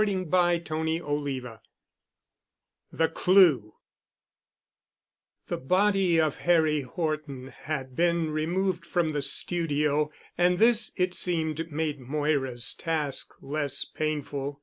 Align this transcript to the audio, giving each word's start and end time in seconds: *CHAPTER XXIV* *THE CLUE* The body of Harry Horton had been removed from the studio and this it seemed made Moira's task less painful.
*CHAPTER 0.03 0.25
XXIV* 0.33 1.59
*THE 2.91 3.07
CLUE* 3.07 3.75
The 5.45 5.57
body 5.57 6.19
of 6.19 6.37
Harry 6.37 6.81
Horton 6.81 7.49
had 7.49 7.95
been 7.95 8.31
removed 8.31 8.83
from 8.83 9.11
the 9.11 9.21
studio 9.21 10.11
and 10.35 10.57
this 10.57 10.91
it 10.97 11.13
seemed 11.13 11.71
made 11.71 11.99
Moira's 11.99 12.73
task 12.73 13.29
less 13.43 13.85
painful. 13.85 14.59